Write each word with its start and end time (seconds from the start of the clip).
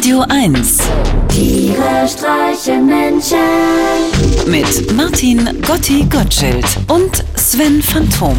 Radio 0.00 0.24
1 0.30 0.78
Tiere 1.28 2.08
streichen 2.08 2.86
Menschen. 2.86 3.36
mit 4.46 4.96
Martin 4.96 5.60
Gotti 5.60 6.06
Gottschild 6.10 6.64
und 6.88 7.22
Sven 7.36 7.82
Phantom. 7.82 8.34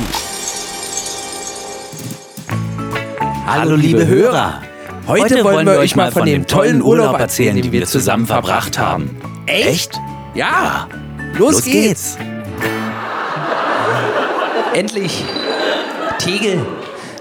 Hallo 3.45 3.75
liebe 3.75 4.07
Hörer! 4.07 4.63
Heute 5.05 5.43
wollen 5.43 5.67
wir 5.67 5.77
euch 5.77 5.95
mal 5.95 6.11
von 6.11 6.25
dem 6.25 6.47
tollen 6.47 6.81
Urlaub 6.81 7.19
erzählen, 7.19 7.55
den 7.55 7.71
wir 7.71 7.85
zusammen 7.85 8.25
verbracht 8.25 8.79
haben. 8.79 9.15
Echt? 9.45 10.01
Ja! 10.33 10.87
Los 11.37 11.63
geht's! 11.63 12.17
Endlich! 14.73 15.23
Tegel, 16.17 16.65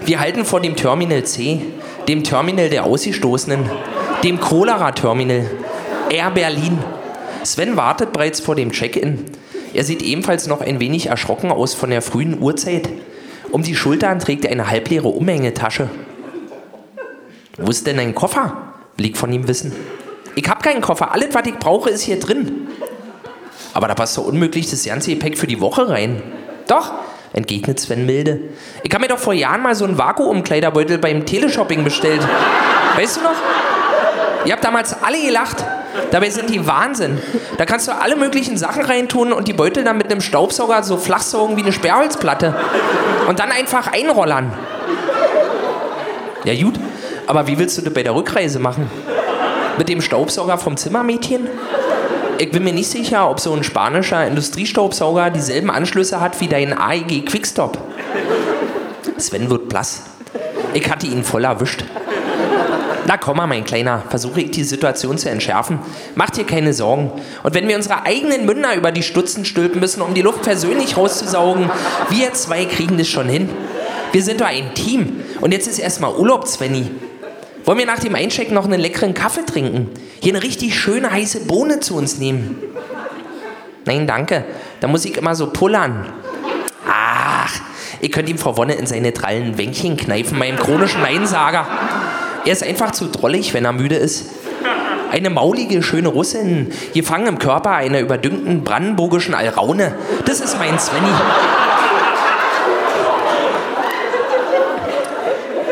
wir 0.03 0.19
halten 0.19 0.45
vor 0.45 0.61
dem 0.61 0.75
Terminal 0.75 1.25
C, 1.25 1.61
dem 2.07 2.23
Terminal 2.23 2.69
der 2.69 2.85
Ausgestoßenen, 2.85 3.69
dem 4.23 4.39
Cholera-Terminal, 4.39 5.49
Air 6.09 6.31
Berlin. 6.31 6.77
Sven 7.43 7.75
wartet 7.75 8.13
bereits 8.13 8.39
vor 8.39 8.55
dem 8.55 8.71
Check-in. 8.71 9.25
Er 9.73 9.83
sieht 9.83 10.01
ebenfalls 10.01 10.47
noch 10.47 10.61
ein 10.61 10.79
wenig 10.79 11.07
erschrocken 11.07 11.51
aus 11.51 11.73
von 11.73 11.89
der 11.89 12.01
frühen 12.01 12.39
Uhrzeit. 12.39 12.89
Um 13.51 13.63
die 13.63 13.75
Schultern 13.75 14.19
trägt 14.19 14.45
er 14.45 14.51
eine 14.51 14.69
halbleere 14.69 15.07
Umhängetasche. 15.07 15.89
Wo 17.57 17.69
ist 17.69 17.87
denn 17.87 17.97
dein 17.97 18.13
Koffer? 18.13 18.73
Liegt 18.97 19.17
von 19.17 19.31
ihm 19.31 19.47
Wissen. 19.47 19.73
Ich 20.35 20.47
hab 20.47 20.61
keinen 20.61 20.81
Koffer. 20.81 21.11
Alles, 21.11 21.33
was 21.33 21.47
ich 21.47 21.57
brauche, 21.57 21.89
ist 21.89 22.03
hier 22.03 22.19
drin. 22.19 22.67
Aber 23.73 23.87
da 23.87 23.95
passt 23.95 24.17
doch 24.17 24.25
unmöglich 24.25 24.69
das 24.69 24.85
ganze 24.85 25.11
Gepäck 25.11 25.37
für 25.37 25.47
die 25.47 25.61
Woche 25.61 25.89
rein. 25.89 26.21
Doch, 26.67 26.93
entgegnet 27.33 27.79
Sven 27.79 28.05
milde. 28.05 28.39
Ich 28.83 28.93
habe 28.93 29.01
mir 29.01 29.07
doch 29.07 29.17
vor 29.17 29.33
Jahren 29.33 29.63
mal 29.63 29.75
so 29.75 29.85
einen 29.85 29.97
Vakuumkleiderbeutel 29.97 30.99
beim 30.99 31.25
Teleshopping 31.25 31.83
bestellt. 31.83 32.21
Weißt 32.95 33.17
du 33.17 33.21
noch? 33.21 33.35
Ihr 34.45 34.53
habt 34.53 34.63
damals 34.63 34.95
alle 35.03 35.21
gelacht. 35.21 35.63
Dabei 36.09 36.29
sind 36.29 36.49
die 36.49 36.65
Wahnsinn. 36.65 37.19
Da 37.57 37.65
kannst 37.65 37.87
du 37.87 37.91
alle 37.91 38.15
möglichen 38.15 38.57
Sachen 38.57 38.83
reintun 38.83 39.33
und 39.33 39.47
die 39.47 39.53
Beutel 39.53 39.83
dann 39.83 39.97
mit 39.97 40.11
einem 40.11 40.21
Staubsauger 40.21 40.83
so 40.83 40.97
flach 40.97 41.21
saugen 41.21 41.57
wie 41.57 41.61
eine 41.61 41.71
Sperrholzplatte. 41.71 42.55
Und 43.27 43.39
dann 43.39 43.51
einfach 43.51 43.91
einrollern. 43.91 44.51
Ja 46.43 46.55
gut, 46.59 46.79
aber 47.27 47.45
wie 47.45 47.59
willst 47.59 47.77
du 47.77 47.83
das 47.83 47.93
bei 47.93 48.03
der 48.03 48.15
Rückreise 48.15 48.59
machen? 48.59 48.89
Mit 49.77 49.89
dem 49.89 50.01
Staubsauger 50.01 50.57
vom 50.57 50.75
Zimmermädchen? 50.75 51.47
Ich 52.39 52.49
bin 52.49 52.63
mir 52.63 52.73
nicht 52.73 52.89
sicher, 52.89 53.29
ob 53.29 53.39
so 53.39 53.53
ein 53.53 53.63
spanischer 53.63 54.25
Industriestaubsauger 54.25 55.29
dieselben 55.29 55.69
Anschlüsse 55.69 56.19
hat 56.19 56.41
wie 56.41 56.47
dein 56.47 56.75
AEG 56.75 57.25
Quickstop. 57.25 57.77
Sven 59.17 59.51
wird 59.51 59.69
blass. 59.69 60.01
Ich 60.73 60.89
hatte 60.89 61.05
ihn 61.05 61.23
voll 61.23 61.43
erwischt. 61.43 61.83
Na 63.11 63.17
komm 63.17 63.35
mal, 63.35 63.45
mein 63.45 63.65
Kleiner, 63.65 64.03
versuche 64.07 64.39
ich 64.39 64.51
die 64.51 64.63
Situation 64.63 65.17
zu 65.17 65.29
entschärfen. 65.29 65.79
Mach 66.15 66.29
dir 66.29 66.45
keine 66.45 66.71
Sorgen. 66.71 67.11
Und 67.43 67.53
wenn 67.53 67.67
wir 67.67 67.75
unsere 67.75 68.05
eigenen 68.05 68.45
Münder 68.45 68.73
über 68.73 68.93
die 68.93 69.03
Stutzen 69.03 69.43
stülpen 69.43 69.81
müssen, 69.81 70.01
um 70.01 70.13
die 70.13 70.21
Luft 70.21 70.43
persönlich 70.43 70.95
rauszusaugen, 70.95 71.69
wir 72.07 72.31
zwei 72.31 72.63
kriegen 72.63 72.97
das 72.97 73.09
schon 73.09 73.27
hin. 73.27 73.49
Wir 74.13 74.23
sind 74.23 74.39
doch 74.39 74.45
ein 74.45 74.73
Team. 74.75 75.25
Und 75.41 75.51
jetzt 75.51 75.67
ist 75.67 75.77
erstmal 75.77 76.15
Urlaub, 76.15 76.47
Svenny. 76.47 76.89
Wollen 77.65 77.79
wir 77.79 77.85
nach 77.85 77.99
dem 77.99 78.15
Einchecken 78.15 78.53
noch 78.53 78.63
einen 78.63 78.79
leckeren 78.79 79.13
Kaffee 79.13 79.45
trinken? 79.45 79.89
Hier 80.21 80.33
eine 80.33 80.41
richtig 80.41 80.79
schöne 80.79 81.11
heiße 81.11 81.41
Bohne 81.41 81.81
zu 81.81 81.97
uns 81.97 82.17
nehmen? 82.17 82.63
Nein, 83.83 84.07
danke. 84.07 84.45
Da 84.79 84.87
muss 84.87 85.03
ich 85.03 85.17
immer 85.17 85.35
so 85.35 85.51
pullern. 85.51 86.05
Ach, 86.87 87.53
ihr 87.99 88.09
könnt 88.09 88.29
ihm 88.29 88.37
Frau 88.37 88.55
Wonne 88.55 88.75
in 88.75 88.87
seine 88.87 89.11
drallen 89.11 89.57
Wänkchen 89.57 89.97
kneifen, 89.97 90.37
meinem 90.37 90.55
chronischen 90.55 91.01
Neinsager. 91.01 91.67
Er 92.45 92.53
ist 92.53 92.63
einfach 92.63 92.91
zu 92.91 93.07
drollig, 93.07 93.53
wenn 93.53 93.65
er 93.65 93.73
müde 93.73 93.95
ist. 93.95 94.25
Eine 95.11 95.29
maulige, 95.29 95.83
schöne 95.83 96.07
Russin, 96.07 96.71
gefangen 96.93 97.27
im 97.27 97.37
Körper 97.37 97.71
einer 97.71 97.99
überdüngten 97.99 98.63
brandenburgischen 98.63 99.33
Alraune. 99.33 99.93
Das 100.25 100.39
ist 100.39 100.57
mein 100.57 100.79
Svenny. 100.79 101.11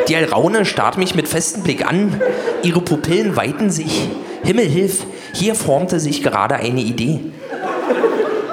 Die 0.07 0.15
Alraune 0.15 0.65
starrt 0.65 0.97
mich 0.97 1.15
mit 1.15 1.27
festem 1.27 1.63
Blick 1.63 1.87
an. 1.87 2.21
Ihre 2.63 2.81
Pupillen 2.81 3.35
weiten 3.35 3.69
sich. 3.69 4.09
Himmel 4.43 4.67
hilf, 4.67 5.05
hier 5.33 5.55
formte 5.55 5.99
sich 5.99 6.21
gerade 6.21 6.55
eine 6.55 6.81
Idee. 6.81 7.19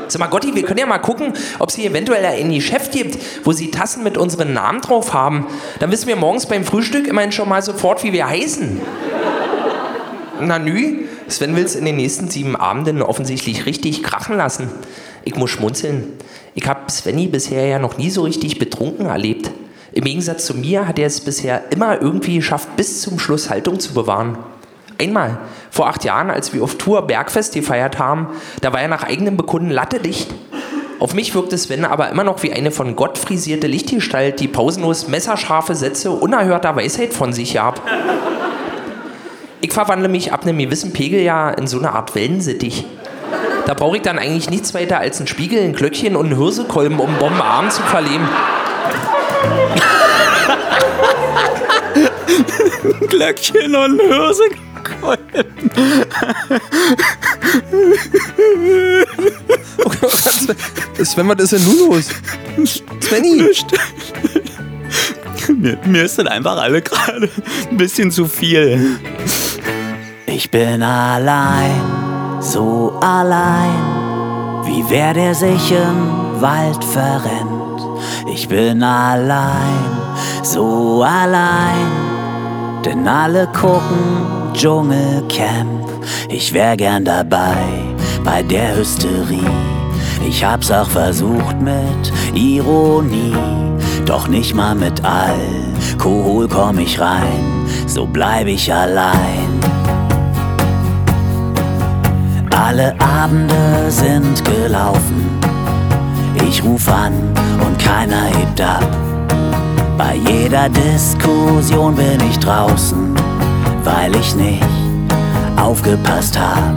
Sag 0.08 0.20
mal, 0.20 0.28
Gotti, 0.28 0.54
wir 0.54 0.62
können 0.62 0.78
ja 0.78 0.86
mal 0.86 0.98
gucken, 0.98 1.32
ob 1.58 1.68
es 1.68 1.74
hier 1.74 1.90
eventuell 1.90 2.24
ein 2.24 2.52
Geschäft 2.52 2.92
gibt, 2.92 3.18
wo 3.44 3.52
sie 3.52 3.70
Tassen 3.70 4.04
mit 4.04 4.16
unseren 4.16 4.52
Namen 4.52 4.80
drauf 4.80 5.12
haben. 5.12 5.46
Dann 5.80 5.90
wissen 5.90 6.06
wir 6.06 6.16
morgens 6.16 6.46
beim 6.46 6.64
Frühstück 6.64 7.08
immerhin 7.08 7.32
schon 7.32 7.48
mal 7.48 7.62
sofort, 7.62 8.04
wie 8.04 8.12
wir 8.12 8.28
heißen. 8.28 8.80
Na 10.40 10.58
nü, 10.58 11.06
Sven 11.28 11.56
will 11.56 11.64
es 11.64 11.74
in 11.74 11.84
den 11.84 11.96
nächsten 11.96 12.28
sieben 12.28 12.56
Abenden 12.56 13.02
offensichtlich 13.02 13.66
richtig 13.66 14.02
krachen 14.02 14.36
lassen. 14.36 14.68
Ich 15.24 15.34
muss 15.34 15.50
schmunzeln. 15.50 16.12
Ich 16.54 16.66
habe 16.68 16.90
Svenny 16.90 17.26
bisher 17.26 17.66
ja 17.66 17.78
noch 17.78 17.98
nie 17.98 18.10
so 18.10 18.22
richtig 18.22 18.58
betrunken 18.58 19.06
erlebt. 19.06 19.50
Im 19.92 20.04
Gegensatz 20.04 20.46
zu 20.46 20.54
mir 20.54 20.86
hat 20.86 20.98
er 20.98 21.06
es 21.06 21.20
bisher 21.20 21.72
immer 21.72 22.00
irgendwie 22.00 22.36
geschafft, 22.36 22.76
bis 22.76 23.00
zum 23.00 23.18
Schluss 23.18 23.50
Haltung 23.50 23.80
zu 23.80 23.94
bewahren. 23.94 24.38
Einmal, 24.98 25.38
vor 25.70 25.88
acht 25.88 26.04
Jahren, 26.04 26.30
als 26.30 26.54
wir 26.54 26.62
auf 26.62 26.76
Tour 26.76 27.06
Bergfest 27.06 27.54
gefeiert 27.54 27.98
haben, 27.98 28.28
da 28.62 28.72
war 28.72 28.80
er 28.80 28.88
nach 28.88 29.04
eigenem 29.04 29.36
Bekunden 29.36 29.70
lattedicht. 29.70 30.34
Auf 30.98 31.12
mich 31.12 31.34
wirkte 31.34 31.58
Sven 31.58 31.84
aber 31.84 32.08
immer 32.08 32.24
noch 32.24 32.42
wie 32.42 32.52
eine 32.52 32.70
von 32.70 32.96
Gott 32.96 33.18
frisierte 33.18 33.66
Lichtgestalt, 33.66 34.40
die 34.40 34.48
pausenlos 34.48 35.08
messerscharfe 35.08 35.74
Sätze 35.74 36.10
unerhörter 36.10 36.74
Weisheit 36.74 37.12
von 37.12 37.34
sich 37.34 37.54
gab. 37.54 37.82
Ich 39.60 39.72
verwandle 39.72 40.08
mich 40.08 40.32
ab 40.32 40.44
einem 40.44 40.56
gewissen 40.58 40.94
Pegel 40.94 41.20
ja 41.20 41.50
in 41.50 41.66
so 41.66 41.78
eine 41.78 41.92
Art 41.92 42.14
Wellensittich. 42.14 42.86
Da 43.66 43.74
brauche 43.74 43.96
ich 43.96 44.02
dann 44.02 44.18
eigentlich 44.18 44.48
nichts 44.48 44.72
weiter 44.72 44.98
als 44.98 45.18
einen 45.18 45.26
Spiegel, 45.26 45.62
ein 45.62 45.74
Glöckchen 45.74 46.16
und 46.16 46.26
einen 46.26 46.38
Hirsekolben, 46.38 46.98
um 46.98 47.14
Bombenarm 47.16 47.68
zu 47.68 47.82
verleben. 47.82 48.26
Glöckchen 53.08 53.74
und 53.74 54.00
Hörsekolben. 55.06 55.44
Sven, 61.04 61.28
was 61.28 61.38
ist 61.38 61.52
denn 61.52 61.64
nun 61.64 61.90
los? 61.90 62.08
Svenny! 63.00 63.50
Mir, 65.48 65.78
mir 65.84 66.02
ist 66.02 66.18
das 66.18 66.26
einfach 66.26 66.56
alle 66.56 66.82
gerade 66.82 67.28
ein 67.70 67.76
bisschen 67.76 68.10
zu 68.10 68.26
viel. 68.26 68.98
Ich 70.26 70.50
bin 70.50 70.82
allein, 70.82 71.80
so 72.40 72.98
allein, 73.00 74.64
wie 74.64 74.84
wer 74.88 75.14
der 75.14 75.34
sich 75.34 75.70
im 75.70 76.40
Wald 76.40 76.84
verrennt. 76.84 77.80
Ich 78.32 78.48
bin 78.48 78.82
allein, 78.82 79.84
so 80.42 81.04
allein, 81.04 82.82
denn 82.84 83.06
alle 83.06 83.46
gucken 83.48 84.45
Dschungelcamp. 84.56 85.86
Ich 86.30 86.54
wär 86.54 86.78
gern 86.78 87.04
dabei 87.04 87.58
bei 88.24 88.42
der 88.42 88.74
Hysterie. 88.74 89.50
Ich 90.26 90.42
hab's 90.42 90.70
auch 90.70 90.88
versucht 90.88 91.60
mit 91.60 92.12
Ironie, 92.34 93.36
doch 94.06 94.28
nicht 94.28 94.54
mal 94.54 94.74
mit 94.74 95.02
Alkohol 95.04 96.48
komm 96.48 96.78
ich 96.78 96.98
rein, 96.98 97.66
so 97.86 98.06
bleib 98.06 98.46
ich 98.46 98.72
allein. 98.72 99.60
Alle 102.50 102.98
Abende 102.98 103.90
sind 103.90 104.42
gelaufen, 104.44 105.38
ich 106.48 106.64
ruf 106.64 106.88
an 106.88 107.12
und 107.66 107.78
keiner 107.78 108.24
hebt 108.24 108.60
ab. 108.62 108.88
Bei 109.98 110.14
jeder 110.14 110.70
Diskussion 110.70 111.94
bin 111.94 112.18
ich 112.28 112.38
draußen, 112.38 113.15
weil 113.86 114.14
ich 114.16 114.34
nicht 114.34 114.66
aufgepasst 115.56 116.38
hab. 116.38 116.74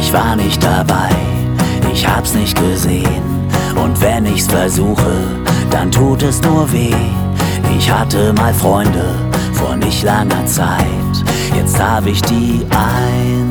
Ich 0.00 0.12
war 0.12 0.34
nicht 0.34 0.62
dabei, 0.64 1.10
ich 1.92 2.08
hab's 2.08 2.34
nicht 2.34 2.58
gesehen. 2.58 3.22
Und 3.76 4.00
wenn 4.00 4.26
ich's 4.26 4.46
versuche, 4.46 5.12
dann 5.70 5.90
tut 5.90 6.22
es 6.22 6.40
nur 6.42 6.72
weh. 6.72 6.94
Ich 7.76 7.92
hatte 7.92 8.32
mal 8.32 8.54
Freunde 8.54 9.14
vor 9.52 9.76
nicht 9.76 10.02
langer 10.02 10.46
Zeit. 10.46 10.78
Jetzt 11.54 11.78
hab 11.80 12.06
ich 12.06 12.22
die 12.22 12.66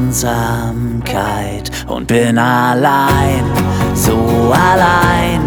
Einsamkeit 0.10 1.70
und 1.88 2.08
bin 2.08 2.38
allein, 2.38 3.44
so 3.94 4.52
allein 4.54 5.42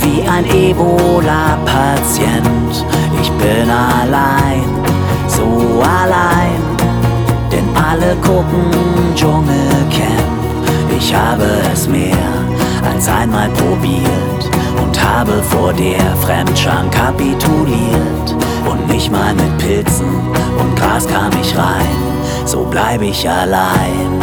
wie 0.00 0.22
ein 0.28 0.44
Ebola-Patient. 0.44 2.41
Gucken 8.16 8.70
Dschungelcamp. 9.14 10.32
Ich 10.96 11.14
habe 11.14 11.44
es 11.72 11.88
mehr 11.88 12.16
als 12.84 13.08
einmal 13.08 13.48
probiert 13.50 14.50
und 14.82 15.02
habe 15.02 15.42
vor 15.42 15.72
der 15.72 16.16
Fremdscham 16.22 16.90
kapituliert. 16.90 18.36
Und 18.68 18.88
nicht 18.88 19.10
mal 19.10 19.34
mit 19.34 19.58
Pilzen 19.58 20.06
und 20.58 20.76
Gras 20.76 21.06
kam 21.06 21.30
ich 21.40 21.56
rein. 21.56 22.12
so 22.44 22.66
bleib 22.70 23.02
ich 23.02 23.28
allein. 23.28 24.20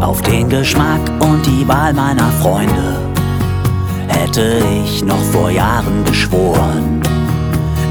Auf 0.00 0.22
den 0.22 0.48
Geschmack 0.48 1.00
und 1.20 1.44
die 1.46 1.66
Wahl 1.66 1.92
meiner 1.92 2.30
Freunde 2.40 3.00
hätte 4.08 4.62
ich 4.84 5.04
noch 5.04 5.22
vor 5.32 5.50
Jahren 5.50 6.04
geschworen. 6.04 7.02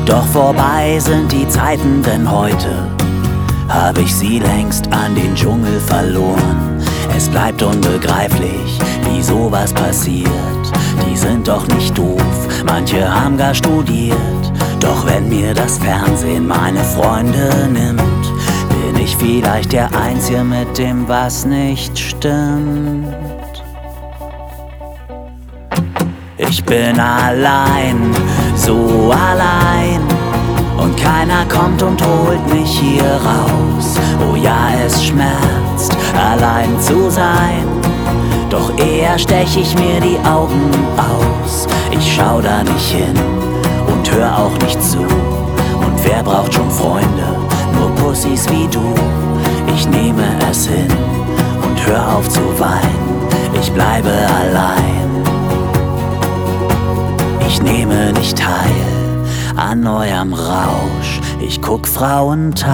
Doch 0.06 0.26
vorbei 0.28 1.00
sind 1.00 1.32
die 1.32 1.48
Zeiten, 1.50 2.02
denn 2.04 2.30
heute 2.30 2.88
hab 3.76 3.98
ich 3.98 4.16
sie 4.16 4.40
längst 4.40 4.92
an 4.94 5.16
den 5.16 5.36
Dschungel 5.36 5.80
verloren. 5.82 6.82
Es 7.16 7.28
bleibt 7.30 7.62
unbegreiflich, 7.62 8.80
wie 9.04 9.22
sowas 9.22 9.74
passiert. 9.74 10.30
Die 11.08 11.18
sind 11.18 11.48
doch 11.48 11.68
nicht 11.68 11.98
doof, 11.98 12.64
manche 12.66 13.08
haben 13.08 13.38
gar 13.38 13.54
studiert. 13.54 14.18
Doch 14.80 15.06
wenn 15.06 15.30
mir 15.30 15.54
das 15.54 15.78
Fernsehen 15.78 16.48
meine 16.48 16.84
Freunde 16.84 17.70
nimmt, 17.72 18.02
bin 18.70 19.04
ich 19.04 19.16
vielleicht 19.18 19.74
der 19.74 19.90
Einzige 19.96 20.44
mit 20.44 20.78
dem, 20.78 21.08
was 21.08 21.46
nicht 21.46 21.98
stimmt. 21.98 23.14
Ich 26.38 26.64
bin 26.64 27.00
allein, 27.00 28.12
keiner 31.06 31.46
kommt 31.46 31.84
und 31.84 32.02
holt 32.04 32.54
mich 32.54 32.80
hier 32.80 33.04
raus. 33.04 33.96
Oh 34.20 34.36
ja, 34.36 34.70
es 34.86 35.04
schmerzt, 35.04 35.96
allein 36.18 36.80
zu 36.82 37.10
sein. 37.10 37.68
Doch 38.50 38.72
eher 38.78 39.18
stech 39.20 39.56
ich 39.56 39.76
mir 39.76 40.00
die 40.02 40.18
Augen 40.28 40.72
aus. 40.98 41.68
Ich 41.92 42.16
schau 42.16 42.42
da 42.42 42.64
nicht 42.64 42.92
hin 42.92 43.16
und 43.88 44.12
hör 44.12 44.38
auch 44.38 44.58
nicht 44.64 44.82
zu. 44.82 45.00
Und 45.00 45.98
wer 46.04 46.24
braucht 46.24 46.54
schon 46.54 46.72
Freunde? 46.72 47.28
Nur 47.78 47.90
Pussys 47.96 48.50
wie 48.50 48.68
du. 48.68 48.94
Ich 49.76 49.88
nehme 49.88 50.26
es 50.50 50.68
hin 50.68 50.92
und 51.64 51.88
hör 51.88 52.18
auf 52.18 52.28
zu 52.30 52.42
weinen. 52.60 53.05
An 59.76 59.88
eurem 59.88 60.34
Rausch. 60.34 61.20
Ich 61.42 61.62
guck 61.62 61.88
Frauentausch. 61.88 62.72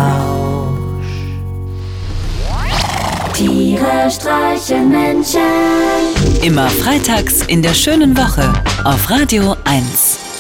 Tiere 3.34 4.10
streichen 4.10 4.90
Menschen. 4.90 5.40
Immer 6.44 6.70
freitags 6.70 7.42
in 7.48 7.64
der 7.64 7.74
schönen 7.74 8.16
Woche 8.16 8.54
auf 8.84 9.10
Radio 9.10 9.56
1. 9.64 10.31